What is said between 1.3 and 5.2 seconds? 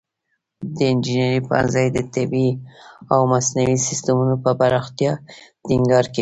پوهنځی د طبیعي او مصنوعي سیستمونو پر پراختیا